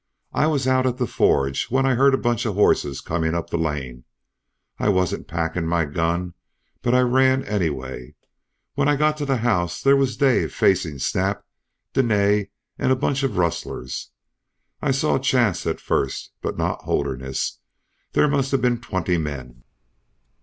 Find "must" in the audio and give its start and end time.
18.27-18.49